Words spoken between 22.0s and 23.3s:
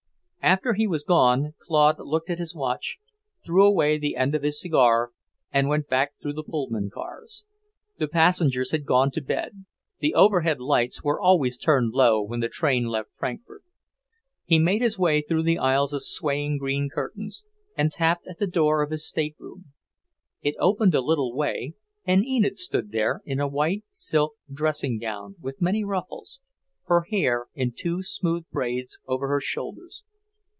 and Enid stood there